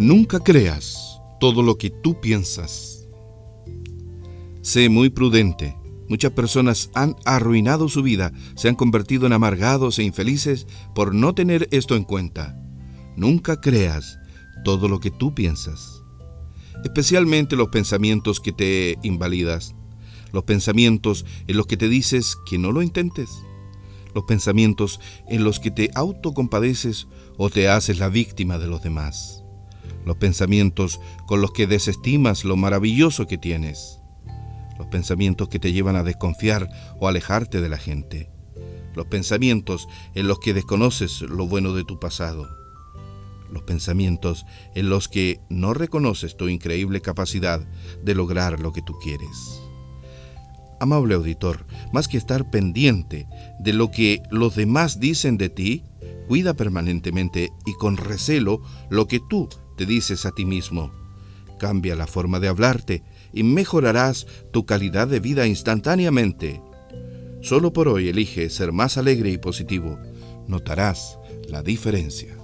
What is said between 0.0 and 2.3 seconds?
Nunca creas todo lo que tú